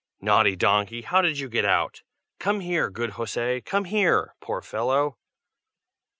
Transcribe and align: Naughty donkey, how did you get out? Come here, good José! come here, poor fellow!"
Naughty 0.19 0.55
donkey, 0.55 1.03
how 1.03 1.21
did 1.21 1.37
you 1.37 1.47
get 1.47 1.63
out? 1.63 2.01
Come 2.39 2.61
here, 2.61 2.89
good 2.89 3.11
José! 3.11 3.63
come 3.63 3.83
here, 3.85 4.33
poor 4.41 4.59
fellow!" 4.63 5.19